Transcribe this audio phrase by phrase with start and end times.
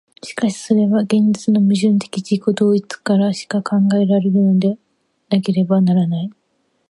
[0.23, 4.79] しかしそれは現実の矛盾的自己同一からしか考えられるので
[5.29, 6.31] なければならない。